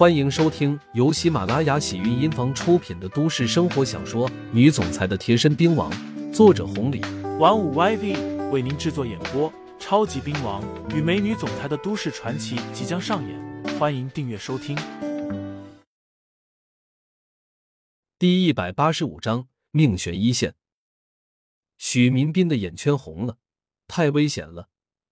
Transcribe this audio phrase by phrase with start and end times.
[0.00, 5.92] 欢迎收听由喜马拉雅喜韵音房出品的都市生活小说《女总裁的贴身兵王》，
[6.32, 7.02] 作者红礼，
[7.38, 9.52] 玩五 YV 为您制作演播。
[9.78, 14.74] 超级兵王与美女总裁的都市传奇即将上演，欢迎订阅收听。
[18.18, 20.54] 第一百八十五章命悬一线。
[21.76, 23.36] 许民斌的眼圈红了，
[23.86, 24.70] 太危险了，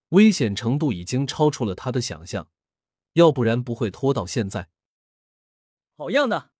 [0.09, 2.49] 危险程度已经超出了他的想象，
[3.13, 4.71] 要不然不会拖到现在。
[5.99, 6.53] 好样的！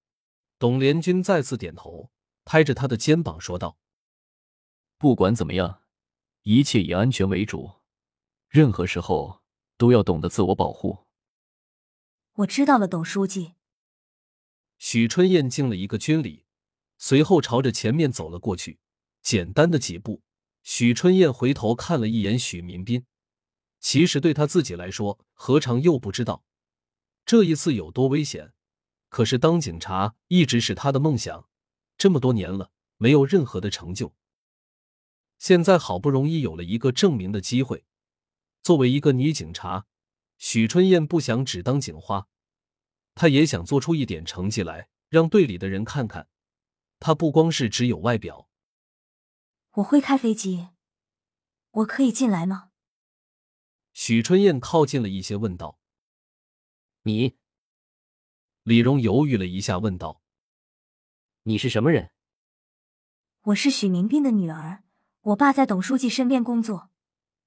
[0.59, 2.11] 董连军再次点头，
[2.45, 3.79] 拍着他的肩膀说道
[4.99, 5.85] ：“不管怎么样，
[6.43, 7.77] 一切以安全为主，
[8.49, 9.45] 任何时候
[9.77, 11.07] 都要懂得自我保护。”
[12.39, 13.53] 我知道了，董书记。
[14.77, 16.45] 许春燕敬了一个军礼，
[16.97, 18.81] 随后朝着前面走了过去。
[19.23, 20.21] 简单的几步，
[20.65, 23.07] 许春燕回头看了一眼许民斌。
[23.79, 26.43] 其实对他自己来说，何尝又不知道
[27.25, 28.53] 这一次有多危险？
[29.09, 31.49] 可是当警察一直是他的梦想，
[31.97, 34.15] 这么多年了，没有任何的成就。
[35.39, 37.85] 现在好不容易有了一个证明的机会。
[38.61, 39.87] 作为一个女警察，
[40.37, 42.29] 许春燕不想只当警花，
[43.15, 46.29] 她也想做出一点成绩来，让队里的人看看，
[46.99, 48.49] 她不光是只有外表。
[49.75, 50.69] 我会开飞机，
[51.71, 52.73] 我可以进来吗？
[53.93, 55.79] 许春燕靠近了一些，问道
[57.03, 57.37] ：“你？”
[58.69, 60.21] 李荣犹豫了一下，问道
[61.45, 62.11] ：“你是什么人？”
[63.41, 64.85] 我是许明斌的女儿，
[65.23, 66.91] 我爸在董书记身边工作，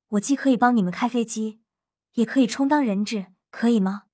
[0.08, 1.62] 我既可以帮你们开飞机，
[2.14, 4.06] 也可以充当人质，可以吗？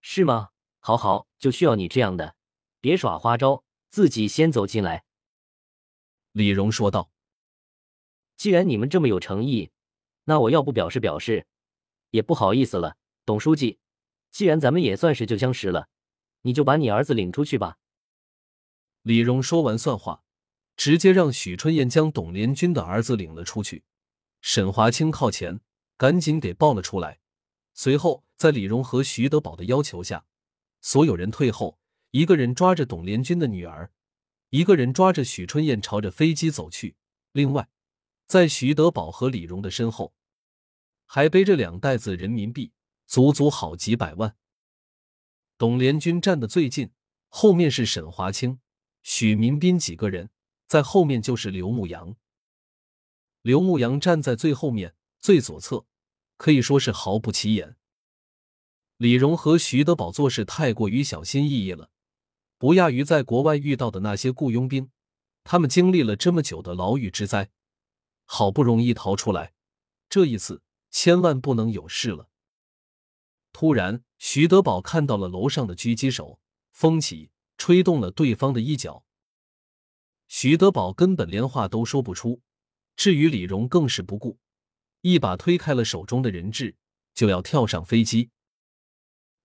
[0.00, 0.52] 是吗？
[0.78, 2.36] 好好，就需要你这样的，
[2.80, 5.04] 别耍花招，自己先走进来。
[6.30, 7.10] 李荣说道
[8.38, 9.70] ：“既然你们这么有诚意，
[10.24, 11.46] 那我要不表示表示，
[12.08, 12.96] 也不好意思了。
[13.26, 13.78] 董书记，
[14.32, 15.88] 既然咱们也算是旧相识了，
[16.40, 17.78] 你就把你儿子领出去吧。”
[19.02, 20.24] 李荣说完算话，
[20.76, 23.84] 直接让许春燕将董连军的儿子领了出去。
[24.40, 25.60] 沈华清靠前，
[25.96, 27.20] 赶紧给抱了出来。
[27.74, 30.24] 随后，在李荣和徐德宝的要求下，
[30.80, 31.78] 所有人退后，
[32.10, 33.92] 一个人抓着董连军的女儿。
[34.50, 36.96] 一个人抓着许春燕朝着飞机走去，
[37.32, 37.68] 另外，
[38.26, 40.12] 在徐德宝和李荣的身后，
[41.06, 42.72] 还背着两袋子人民币，
[43.12, 44.34] 足足好几百万。
[45.58, 46.92] 董连军站得最近，
[47.28, 48.58] 后面是沈华清、
[49.02, 50.30] 许民斌几个人，
[50.66, 52.16] 在后面就是刘牧阳。
[53.42, 55.84] 刘牧阳站在最后面最左侧，
[56.38, 57.76] 可以说是毫不起眼。
[58.96, 61.90] 李荣和徐德宝做事太过于小心翼翼了。
[62.56, 64.90] 不亚于在国外遇到的那些雇佣兵，
[65.44, 67.50] 他们经历了这么久的牢狱之灾，
[68.24, 69.52] 好不容易逃出来，
[70.08, 72.30] 这一次千万不能有事了。
[73.52, 76.40] 突然，徐德宝看到了楼上的狙击手，
[76.70, 79.04] 风起，吹动了对方的衣角。
[80.26, 82.40] 徐德宝根本连话都说不出，
[82.96, 84.38] 至于李荣更是不顾，
[85.02, 86.76] 一把推开了手中的人质，
[87.14, 88.30] 就要跳上飞机。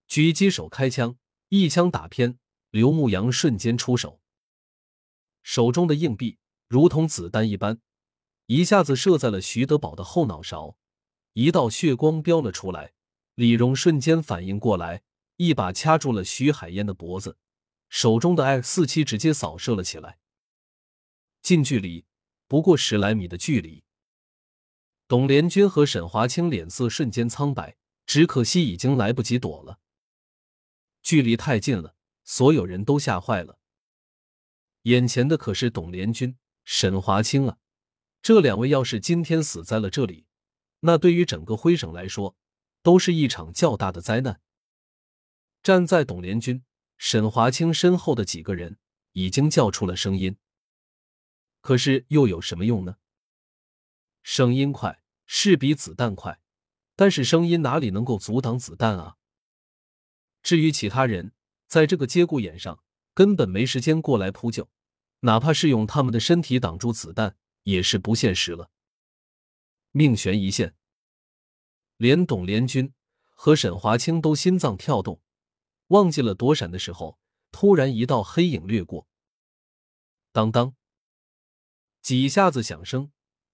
[0.07, 1.17] 狙击手开枪，
[1.49, 2.39] 一枪打偏。
[2.69, 4.19] 刘牧阳瞬间出手，
[5.41, 6.37] 手中的硬币
[6.67, 7.79] 如同子弹一般，
[8.47, 10.77] 一下子射在了徐德宝的后脑勺，
[11.31, 12.93] 一道血光飙了出来。
[13.37, 15.03] 李荣瞬间反应过来，
[15.35, 17.37] 一把掐住了徐海燕的脖子，
[17.87, 20.17] 手中的 X 四七直接扫射了起来。
[21.43, 22.07] 近距离，
[22.47, 23.83] 不过十来米的距离，
[25.07, 27.77] 董连军和沈华清脸色瞬间苍白，
[28.07, 29.77] 只可惜已经来不及躲了，
[31.03, 31.95] 距离太近了。
[32.23, 33.59] 所有人都吓坏了，
[34.81, 37.59] 眼前的可是董连军、沈华清啊！
[38.23, 40.25] 这两位要是今天死在了这里，
[40.79, 42.35] 那对于整个徽省来说，
[42.87, 44.39] 都是一场较大的灾难。
[45.61, 46.63] 站在董连军、
[46.97, 48.77] 沈华清身后的几个人
[49.11, 50.37] 已经叫出了声音，
[51.59, 52.95] 可是又有什么用呢？
[54.23, 56.39] 声音快是比子弹快，
[56.95, 59.17] 但是声音哪里能够阻挡子弹啊？
[60.41, 61.33] 至于其他人，
[61.67, 62.81] 在这个节骨眼上，
[63.13, 64.69] 根本没时间过来扑救，
[65.19, 68.71] 哪怕是用他们的身体挡住子弹，也是不现实了。
[69.91, 70.73] 命悬一线，
[71.97, 72.93] 连董连军
[73.33, 75.21] 和沈华清都心脏跳动，
[75.87, 77.19] 忘记了躲闪的时候，
[77.51, 79.07] 突然一道黑影掠过，
[80.31, 80.75] 当当，
[82.01, 83.11] 几下子响声，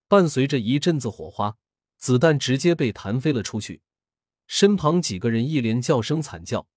[0.07, 1.57] 伴随着一阵子火花，
[1.97, 3.81] 子弹直接被弹飞了出去，
[4.45, 6.67] 身旁几个人一连叫声惨叫。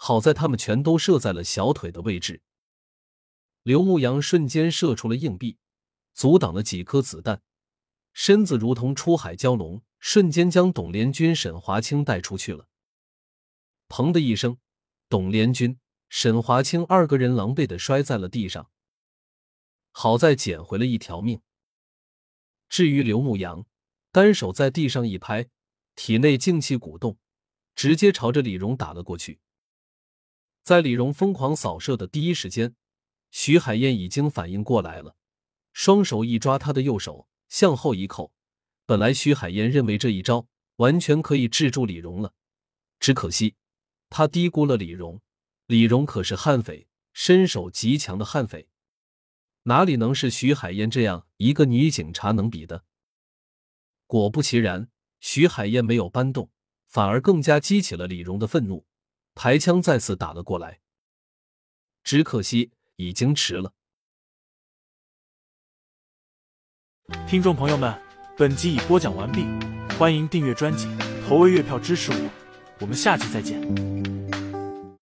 [0.00, 2.40] 好在他们全都射在了小腿的位置。
[3.64, 5.58] 刘牧阳瞬间射出了硬币，
[6.14, 7.42] 阻挡了几颗子弹，
[8.12, 12.68] 身子如同出海蛟龙，瞬间将董连军、沈华清带出去了。
[13.88, 14.58] 砰的一声，
[15.08, 15.78] 董连军、
[16.08, 18.70] 沈华清二个人狼狈的摔在了地上，
[19.90, 21.40] 好在捡回了一条命。
[22.68, 23.66] 至于刘牧阳，
[24.12, 25.48] 单手在地上一拍，
[25.94, 27.18] 体内静气鼓动，
[27.74, 29.40] 直接朝着李荣打了过去。
[30.62, 32.76] 在李荣疯狂扫射的第一时间，
[33.30, 35.16] 徐海燕已经反应过来了，
[35.72, 38.32] 双手一抓他的右手，向后一扣。
[38.88, 42.32] 本来徐海燕认为这一招完全可以制住李荣了，
[42.98, 43.54] 只可惜
[44.08, 45.20] 他低估了李荣。
[45.66, 48.66] 李荣可是悍匪，身手极强的悍匪，
[49.64, 52.86] 哪里能是徐海燕这样一个女警察能比的？
[54.06, 54.88] 果不其然，
[55.20, 56.50] 徐海燕没有搬动，
[56.86, 58.86] 反而更加激起了李荣的愤怒，
[59.34, 60.80] 抬枪再次打了过来。
[62.02, 63.74] 只可惜已经迟了。
[67.28, 68.07] 听众朋友们，
[68.38, 69.44] 本集已播讲完毕，
[69.98, 70.86] 欢迎订阅专辑，
[71.26, 72.18] 投喂月票支持我，
[72.78, 74.17] 我们下期再见。